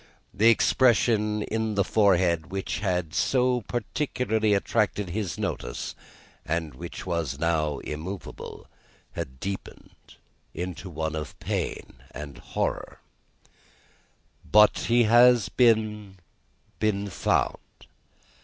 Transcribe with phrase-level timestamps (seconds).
[0.33, 5.93] The expression in the forehead, which had so particularly attracted his notice,
[6.43, 8.65] and which was now immovable,
[9.11, 10.15] had deepened
[10.55, 12.99] into one of pain and horror.
[14.43, 16.17] "But he has been
[16.79, 17.59] been found.